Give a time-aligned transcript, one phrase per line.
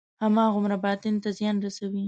[0.23, 1.99] هماغومره باطن ته زیان رسوي.